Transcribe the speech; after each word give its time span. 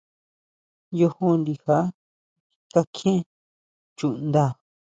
Yojo 0.99 1.27
ndija 1.39 1.77
kakjién 2.71 3.19
chuʼnda. 3.97 4.43